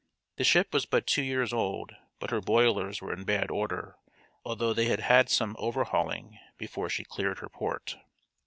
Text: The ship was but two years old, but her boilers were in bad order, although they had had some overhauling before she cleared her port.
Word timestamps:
The 0.37 0.43
ship 0.43 0.73
was 0.73 0.87
but 0.87 1.05
two 1.05 1.21
years 1.21 1.53
old, 1.53 1.93
but 2.19 2.31
her 2.31 2.41
boilers 2.41 3.03
were 3.03 3.13
in 3.13 3.23
bad 3.23 3.51
order, 3.51 3.97
although 4.43 4.73
they 4.73 4.85
had 4.85 5.01
had 5.01 5.29
some 5.29 5.55
overhauling 5.59 6.39
before 6.57 6.89
she 6.89 7.03
cleared 7.03 7.37
her 7.37 7.49
port. 7.49 7.97